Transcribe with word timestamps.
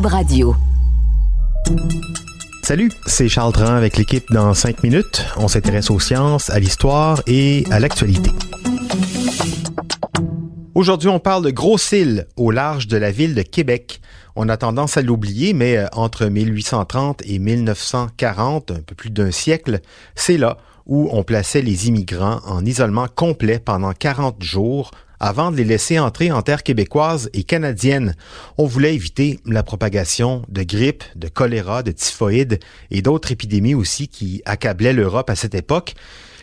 Radio. 0.00 0.56
Salut, 2.62 2.90
c'est 3.06 3.28
Charles 3.28 3.52
Dran 3.52 3.74
avec 3.74 3.98
l'équipe 3.98 4.24
dans 4.32 4.54
5 4.54 4.82
minutes. 4.82 5.26
On 5.36 5.48
s'intéresse 5.48 5.90
aux 5.90 6.00
sciences, 6.00 6.48
à 6.48 6.58
l'histoire 6.58 7.20
et 7.26 7.66
à 7.70 7.78
l'actualité. 7.78 8.30
Aujourd'hui, 10.74 11.10
on 11.10 11.18
parle 11.18 11.44
de 11.44 11.50
Gros-Île, 11.50 12.26
au 12.36 12.50
large 12.50 12.86
de 12.86 12.96
la 12.96 13.10
ville 13.10 13.34
de 13.34 13.42
Québec. 13.42 14.00
On 14.34 14.48
a 14.48 14.56
tendance 14.56 14.96
à 14.96 15.02
l'oublier, 15.02 15.52
mais 15.52 15.76
euh, 15.76 15.86
entre 15.92 16.24
1830 16.24 17.22
et 17.26 17.38
1940, 17.38 18.70
un 18.70 18.80
peu 18.80 18.94
plus 18.94 19.10
d'un 19.10 19.30
siècle, 19.30 19.80
c'est 20.14 20.38
là 20.38 20.56
où 20.86 21.10
on 21.12 21.22
plaçait 21.22 21.62
les 21.62 21.88
immigrants 21.88 22.40
en 22.46 22.64
isolement 22.64 23.08
complet 23.14 23.58
pendant 23.58 23.92
40 23.92 24.42
jours 24.42 24.90
avant 25.22 25.52
de 25.52 25.56
les 25.56 25.64
laisser 25.64 26.00
entrer 26.00 26.32
en 26.32 26.42
terre 26.42 26.64
québécoise 26.64 27.30
et 27.32 27.44
canadienne. 27.44 28.16
On 28.58 28.66
voulait 28.66 28.94
éviter 28.94 29.38
la 29.46 29.62
propagation 29.62 30.42
de 30.48 30.64
grippe, 30.64 31.04
de 31.14 31.28
choléra, 31.28 31.84
de 31.84 31.92
typhoïde 31.92 32.58
et 32.90 33.02
d'autres 33.02 33.30
épidémies 33.30 33.76
aussi 33.76 34.08
qui 34.08 34.42
accablaient 34.44 34.92
l'Europe 34.92 35.30
à 35.30 35.36
cette 35.36 35.54
époque. 35.54 35.94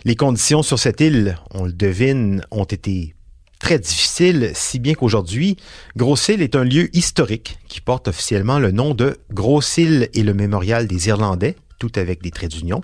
Les 0.05 0.15
conditions 0.15 0.63
sur 0.63 0.79
cette 0.79 1.01
île, 1.01 1.37
on 1.53 1.65
le 1.65 1.73
devine, 1.73 2.41
ont 2.51 2.63
été 2.63 3.15
très 3.59 3.79
difficiles, 3.79 4.51
si 4.55 4.79
bien 4.79 4.93
qu'aujourd'hui, 4.93 5.57
Gros-Île 5.97 6.41
est 6.41 6.55
un 6.55 6.63
lieu 6.63 6.89
historique 6.95 7.59
qui 7.67 7.81
porte 7.81 8.07
officiellement 8.07 8.59
le 8.59 8.71
nom 8.71 8.93
de 8.93 9.17
Gros-Île 9.33 10.07
et 10.13 10.23
le 10.23 10.33
mémorial 10.33 10.87
des 10.87 11.09
Irlandais, 11.09 11.57
tout 11.79 11.91
avec 11.95 12.21
des 12.21 12.31
traits 12.31 12.51
d'union, 12.51 12.81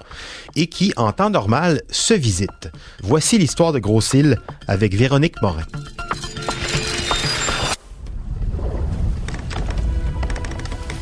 et 0.56 0.68
qui, 0.68 0.94
en 0.96 1.12
temps 1.12 1.30
normal, 1.30 1.82
se 1.92 2.14
visitent. 2.14 2.72
Voici 3.04 3.38
l'histoire 3.38 3.74
de 3.74 3.80
Gros-Île 3.80 4.40
avec 4.68 4.96
Véronique 4.96 5.42
Morin. 5.42 5.66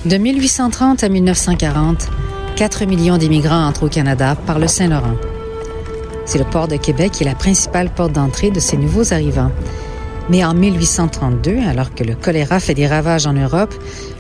De 0.06 0.18
1830 0.18 1.02
à 1.04 1.08
1940, 1.08 2.10
4 2.58 2.86
millions 2.86 3.18
d'immigrants 3.18 3.68
entrent 3.68 3.84
au 3.84 3.90
Canada 3.90 4.36
par 4.36 4.60
le 4.60 4.68
Saint-Laurent. 4.68 5.16
C'est 6.26 6.40
le 6.40 6.46
port 6.46 6.68
de 6.68 6.76
Québec 6.76 7.14
qui 7.14 7.24
est 7.24 7.26
la 7.26 7.36
principale 7.36 7.90
porte 7.90 8.12
d'entrée 8.12 8.52
de 8.52 8.60
ces 8.60 8.76
nouveaux 8.76 9.14
arrivants. 9.14 9.52
Mais 10.30 10.44
en 10.44 10.54
1832, 10.54 11.58
alors 11.68 11.94
que 11.94 12.04
le 12.04 12.16
choléra 12.16 12.60
fait 12.60 12.74
des 12.74 12.88
ravages 12.88 13.28
en 13.28 13.34
Europe, 13.34 13.74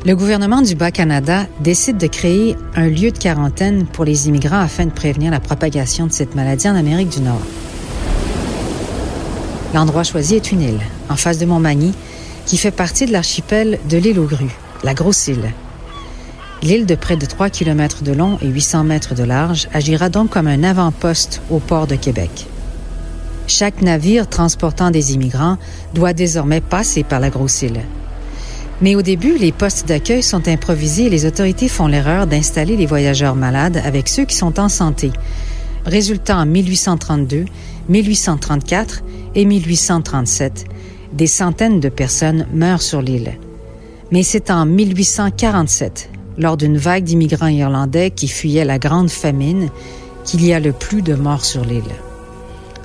le 0.05 0.17
gouvernement 0.17 0.61
du 0.61 0.75
Bas-Canada 0.75 1.45
décide 1.61 1.97
de 1.97 2.07
créer 2.07 2.57
un 2.75 2.87
lieu 2.87 3.11
de 3.11 3.17
quarantaine 3.17 3.85
pour 3.85 4.03
les 4.03 4.27
immigrants 4.27 4.59
afin 4.59 4.85
de 4.85 4.91
prévenir 4.91 5.31
la 5.31 5.39
propagation 5.39 6.07
de 6.07 6.11
cette 6.11 6.35
maladie 6.35 6.67
en 6.67 6.75
Amérique 6.75 7.09
du 7.09 7.21
Nord. 7.21 7.41
L'endroit 9.73 10.03
choisi 10.03 10.35
est 10.35 10.51
une 10.51 10.61
île, 10.61 10.81
en 11.09 11.15
face 11.15 11.37
de 11.37 11.45
Montmagny, 11.45 11.93
qui 12.45 12.57
fait 12.57 12.71
partie 12.71 13.05
de 13.05 13.13
l'archipel 13.13 13.79
de 13.89 13.97
l'île 13.97 14.19
aux 14.19 14.27
grues, 14.27 14.57
la 14.83 14.93
Grosse 14.93 15.27
Île. 15.27 15.53
L'île 16.61 16.85
de 16.85 16.95
près 16.95 17.15
de 17.15 17.25
3 17.25 17.49
km 17.49 18.03
de 18.03 18.11
long 18.11 18.37
et 18.41 18.47
800 18.47 18.83
mètres 18.83 19.15
de 19.15 19.23
large 19.23 19.69
agira 19.73 20.09
donc 20.09 20.31
comme 20.31 20.47
un 20.47 20.63
avant-poste 20.63 21.41
au 21.49 21.59
port 21.59 21.87
de 21.87 21.95
Québec. 21.95 22.47
Chaque 23.47 23.81
navire 23.81 24.27
transportant 24.27 24.91
des 24.91 25.13
immigrants 25.13 25.57
doit 25.93 26.13
désormais 26.13 26.61
passer 26.61 27.03
par 27.03 27.21
la 27.21 27.29
Grosse 27.29 27.61
Île. 27.61 27.81
Mais 28.81 28.95
au 28.95 29.01
début, 29.01 29.37
les 29.37 29.51
postes 29.51 29.87
d'accueil 29.87 30.23
sont 30.23 30.47
improvisés 30.47 31.05
et 31.05 31.09
les 31.09 31.25
autorités 31.25 31.69
font 31.69 31.87
l'erreur 31.87 32.27
d'installer 32.27 32.75
les 32.75 32.85
voyageurs 32.85 33.35
malades 33.35 33.81
avec 33.85 34.09
ceux 34.09 34.25
qui 34.25 34.35
sont 34.35 34.59
en 34.59 34.69
santé. 34.69 35.11
Résultat 35.85 36.37
en 36.37 36.45
1832, 36.45 37.45
1834 37.89 39.03
et 39.35 39.45
1837, 39.45 40.65
des 41.13 41.27
centaines 41.27 41.79
de 41.79 41.89
personnes 41.89 42.47
meurent 42.53 42.81
sur 42.81 43.01
l'île. 43.01 43.37
Mais 44.11 44.23
c'est 44.23 44.51
en 44.51 44.65
1847, 44.65 46.09
lors 46.37 46.57
d'une 46.57 46.77
vague 46.77 47.03
d'immigrants 47.03 47.47
irlandais 47.47 48.11
qui 48.11 48.27
fuyaient 48.27 48.65
la 48.65 48.79
grande 48.79 49.09
famine, 49.09 49.69
qu'il 50.23 50.45
y 50.45 50.53
a 50.53 50.59
le 50.59 50.71
plus 50.71 51.01
de 51.01 51.15
morts 51.15 51.45
sur 51.45 51.65
l'île. 51.65 51.83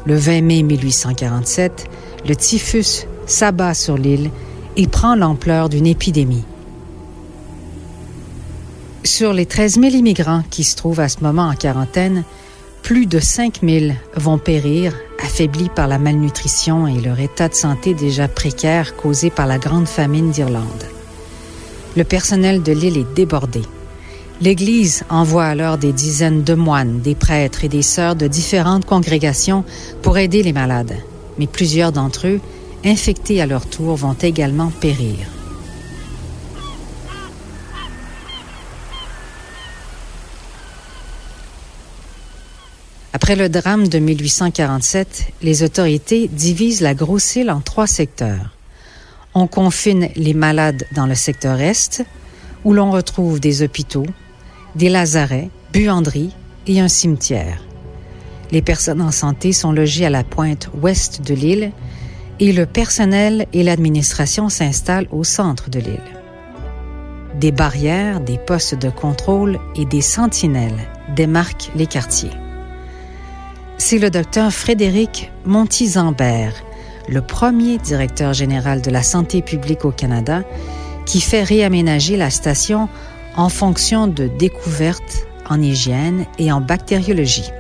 Le 0.04 0.16
20 0.16 0.41
mai 0.43 0.62
1847, 0.62 1.87
le 2.27 2.34
typhus 2.34 3.06
s'abat 3.27 3.75
sur 3.75 3.97
l'île 3.97 4.31
et 4.78 4.87
prend 4.87 5.16
l'ampleur 5.16 5.69
d'une 5.69 5.87
épidémie. 5.87 6.44
Sur 9.05 9.33
les 9.33 9.44
13 9.44 9.81
000 9.81 9.87
immigrants 9.97 10.44
qui 10.50 10.62
se 10.65 10.77
trouvent 10.77 11.00
à 11.00 11.09
ce 11.09 11.21
moment 11.21 11.49
en 11.49 11.55
quarantaine, 11.55 12.25
plus 12.83 13.06
de 13.06 13.19
5 13.19 13.61
000 13.62 13.93
vont 14.15 14.39
périr, 14.39 14.94
affaiblis 15.22 15.69
par 15.69 15.89
la 15.89 15.99
malnutrition 15.99 16.87
et 16.87 17.00
leur 17.00 17.19
état 17.19 17.49
de 17.49 17.55
santé 17.55 17.93
déjà 17.93 18.28
précaire 18.28 18.97
causé 18.97 19.31
par 19.31 19.47
la 19.47 19.59
grande 19.59 19.89
famine 19.89 20.31
d'Irlande. 20.31 20.84
Le 21.97 22.05
personnel 22.05 22.62
de 22.62 22.72
l'île 22.72 22.99
est 22.99 23.15
débordé. 23.15 23.62
L'Église 24.41 25.03
envoie 25.10 25.47
alors 25.47 25.78
des 25.78 25.93
dizaines 25.93 26.45
de 26.45 26.55
moines, 26.55 27.00
des 27.00 27.16
prêtres 27.16 27.65
et 27.65 27.69
des 27.69 27.83
sœurs 27.83 28.15
de 28.15 28.28
différentes 28.28 28.84
congrégations 28.84 29.65
pour 30.03 30.19
aider 30.19 30.45
les 30.45 30.53
malades. 30.53 30.95
Mais 31.39 31.49
plusieurs 31.49 31.91
d'entre 31.91 32.28
eux, 32.28 32.41
infectés 32.84 33.41
à 33.41 33.47
leur 33.47 33.66
tour, 33.66 33.97
vont 33.97 34.15
également 34.15 34.71
périr. 34.71 35.19
Après 43.12 43.37
le 43.37 43.49
drame 43.49 43.89
de 43.89 43.99
1847, 43.99 45.33
les 45.43 45.62
autorités 45.62 46.28
divisent 46.28 46.81
la 46.81 46.94
grosse 46.94 47.37
île 47.37 47.50
en 47.50 47.61
trois 47.61 47.87
secteurs. 47.87 48.55
On 49.34 49.47
confine 49.47 50.09
les 50.16 50.34
malades 50.34 50.87
dans 50.95 51.06
le 51.06 51.15
secteur 51.15 51.60
Est, 51.60 52.05
où 52.65 52.72
l'on 52.72 52.91
retrouve 52.91 53.41
des 53.41 53.62
hôpitaux, 53.62 54.06
des 54.77 54.89
lazarets, 54.89 55.50
buanderies 55.72 56.33
et 56.66 56.81
un 56.81 56.89
cimetière. 56.89 57.62
Les 58.50 58.62
personnes 58.62 59.03
en 59.03 59.12
santé 59.12 59.53
sont 59.53 59.72
logées 59.72 60.06
à 60.06 60.10
la 60.10 60.25
pointe 60.25 60.71
ouest 60.81 61.21
de 61.21 61.34
l'île 61.34 61.72
et 62.41 62.53
le 62.53 62.66
personnel 62.66 63.47
et 63.53 63.62
l'administration 63.62 64.49
s'installent 64.49 65.09
au 65.10 65.25
centre 65.25 65.71
de 65.71 65.81
l'île. 65.81 66.00
Des 67.34 67.53
barrières, 67.53 68.21
des 68.21 68.38
postes 68.38 68.75
de 68.75 68.91
contrôle 68.91 69.59
et 69.76 69.84
des 69.84 70.00
sentinelles 70.00 70.88
démarquent 71.15 71.71
les 71.75 71.87
quartiers. 71.87 72.32
C'est 73.77 73.98
le 73.98 74.10
docteur 74.10 74.53
Frédéric 74.53 75.31
Montizambert, 75.44 76.65
le 77.09 77.22
premier 77.22 77.78
directeur 77.78 78.32
général 78.34 78.82
de 78.82 78.91
la 78.91 79.03
santé 79.03 79.41
publique 79.41 79.84
au 79.84 79.93
Canada, 79.93 80.43
qui 81.06 81.21
fait 81.21 81.43
réaménager 81.43 82.16
la 82.16 82.31
station 82.31 82.88
en 83.37 83.48
fonction 83.48 84.09
de 84.09 84.27
découvertes 84.27 85.27
en 85.48 85.62
hygiène 85.62 86.27
et 86.38 86.53
en 86.53 86.60
bactériologie. 86.60 87.50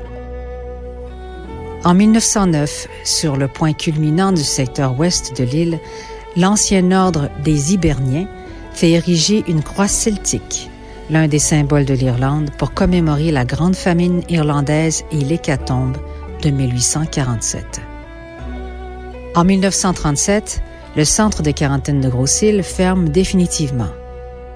En 1.84 1.94
1909, 1.94 2.88
sur 3.04 3.36
le 3.36 3.46
point 3.46 3.72
culminant 3.72 4.32
du 4.32 4.42
secteur 4.42 4.98
ouest 4.98 5.36
de 5.36 5.44
l'île, 5.44 5.78
l'ancien 6.36 6.90
ordre 6.90 7.30
des 7.44 7.72
Hiberniens 7.72 8.28
fait 8.72 8.90
ériger 8.90 9.44
une 9.46 9.62
croix 9.62 9.86
celtique, 9.86 10.70
l'un 11.08 11.28
des 11.28 11.38
symboles 11.38 11.84
de 11.84 11.94
l'Irlande, 11.94 12.50
pour 12.58 12.74
commémorer 12.74 13.30
la 13.30 13.44
grande 13.44 13.76
famine 13.76 14.22
irlandaise 14.28 15.04
et 15.12 15.18
l'hécatombe 15.18 15.96
de 16.42 16.50
1847. 16.50 17.80
En 19.36 19.44
1937, 19.44 20.60
le 20.96 21.04
centre 21.04 21.42
de 21.42 21.52
quarantaine 21.52 22.00
de 22.00 22.08
Gros-Île 22.08 22.64
ferme 22.64 23.08
définitivement. 23.08 23.90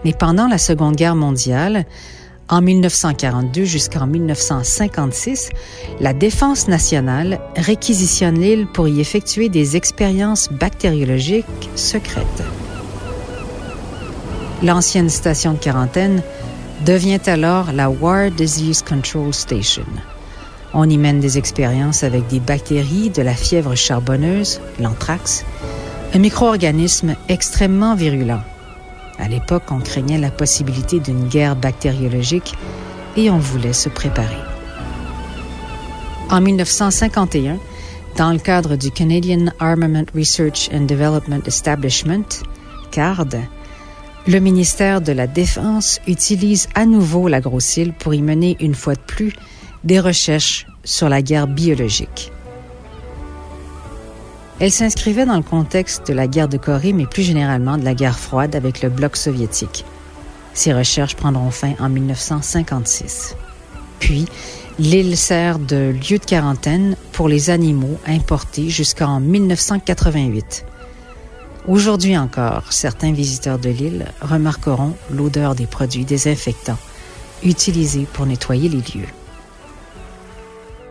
Mais 0.05 0.13
pendant 0.13 0.49
la 0.49 0.59
Seconde 0.59 0.97
Guerre 0.97 1.15
mondiale, 1.15 1.85
en 2.53 2.61
1942 2.61 3.65
jusqu'en 3.65 4.07
1956, 4.07 5.49
la 6.01 6.13
Défense 6.13 6.69
nationale 6.69 7.41
réquisitionne 7.57 8.39
l'île 8.39 8.67
pour 8.67 8.89
y 8.89 9.01
effectuer 9.01 9.49
des 9.49 9.75
expériences 9.75 10.53
bactériologiques 10.53 11.47
secrètes. 11.77 12.43
L'ancienne 14.63 15.09
station 15.09 15.55
de 15.55 15.59
quarantaine 15.59 16.23
devient 16.85 17.23
alors 17.25 17.73
la 17.73 17.89
War 17.89 18.31
Disease 18.31 18.83
Control 18.83 19.33
Station. 19.33 19.87
On 20.75 20.89
y 20.91 20.99
mène 20.99 21.21
des 21.21 21.39
expériences 21.39 22.05
avec 22.05 22.27
des 22.27 22.41
bactéries 22.41 23.09
de 23.09 23.23
la 23.23 23.35
fièvre 23.35 23.75
charbonneuse, 23.75 24.61
l'anthrax, 24.79 25.47
un 26.13 26.19
micro-organisme 26.19 27.17
extrêmement 27.31 27.95
virulent. 27.95 28.43
À 29.19 29.29
l'époque, 29.29 29.65
on 29.71 29.79
craignait 29.79 30.19
la 30.19 30.31
possibilité 30.31 31.01
d'une 31.01 31.29
guerre 31.29 31.57
bactériologique 31.57 32.55
et 33.17 33.31
on 33.31 33.39
voulait 33.39 33.73
se 33.73 33.89
préparer. 33.89 34.43
En 36.31 36.41
1951, 36.41 37.59
dans 38.17 38.33
le 38.33 38.39
cadre 38.39 38.77
du 38.77 38.91
Canadian 38.91 39.47
Armament 39.59 40.07
Research 40.15 40.71
and 40.73 40.87
Development 40.87 41.43
Establishment, 41.47 42.43
CARD, 42.91 43.37
le 44.27 44.39
ministère 44.39 45.01
de 45.01 45.13
la 45.13 45.27
Défense 45.27 46.01
utilise 46.07 46.69
à 46.75 46.87
nouveau 46.87 47.29
la 47.29 47.41
grossile 47.41 47.93
pour 47.93 48.15
y 48.15 48.23
mener 48.23 48.57
une 48.61 48.75
fois 48.75 48.95
de 48.95 49.01
plus 49.01 49.33
des 49.85 49.99
recherches 49.99 50.67
sur 50.85 51.09
la 51.09 51.23
guerre 51.23 51.49
biologique. 51.49 52.33
Elle 54.63 54.71
s'inscrivait 54.71 55.27
dans 55.27 55.35
le 55.35 55.43
contexte 55.43 56.07
de 56.07 56.13
la 56.13 56.29
guerre 56.29 56.47
de 56.47 56.57
Corée, 56.57 56.93
mais 56.93 57.07
plus 57.07 57.25
généralement 57.25 57.77
de 57.79 57.85
la 57.85 57.95
guerre 57.95 58.17
froide 58.17 58.55
avec 58.55 58.81
le 58.81 58.91
bloc 58.91 59.17
soviétique. 59.17 59.85
Ces 60.55 60.73
recherches 60.73 61.17
prendront 61.17 61.51
fin 61.51 61.75
en 61.81 61.89
1956. 61.89 63.35
Puis, 63.99 64.27
l'île 64.79 65.17
sert 65.17 65.59
de 65.59 65.93
lieu 66.09 66.19
de 66.19 66.25
quarantaine 66.25 66.97
pour 67.11 67.29
les 67.29 67.51
animaux 67.51 67.99
importés 68.07 68.69
jusqu'en 68.71 69.19
1988. 69.19 70.65
Aujourd'hui 71.67 72.17
encore, 72.17 72.73
certains 72.73 73.13
visiteurs 73.13 73.59
de 73.59 73.71
l'île 73.71 74.07
remarqueront 74.21 74.95
l'odeur 75.11 75.57
des 75.57 75.67
produits 75.67 76.05
désinfectants 76.05 76.79
utilisés 77.43 78.07
pour 78.13 78.27
nettoyer 78.27 78.69
les 78.69 78.79
lieux. 78.79 79.09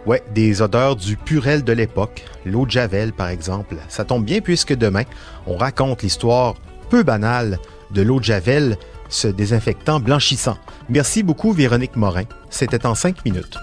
Ouais, 0.06 0.24
des 0.34 0.62
odeurs 0.62 0.96
du 0.96 1.16
purel 1.16 1.64
de 1.64 1.74
l'époque, 1.74 2.26
l'eau 2.46 2.66
de 2.66 2.72
Javel 2.72 3.14
par 3.14 3.30
exemple. 3.30 3.76
Ça 3.88 4.04
tombe 4.04 4.26
bien 4.26 4.42
puisque 4.42 4.76
demain, 4.76 5.04
on 5.46 5.58
raconte 5.58 6.02
l'histoire 6.02 6.56
peu 6.90 7.04
banale 7.04 7.60
de 7.92 8.02
l'eau 8.02 8.20
de 8.20 8.26
Javel, 8.26 8.78
ce 9.10 9.28
désinfectant 9.28 10.00
blanchissant. 10.00 10.58
Merci 10.90 11.22
beaucoup 11.22 11.54
Véronique 11.54 11.96
Morin. 11.96 12.24
C'était 12.50 12.86
en 12.86 12.96
cinq 12.96 13.24
minutes. 13.26 13.58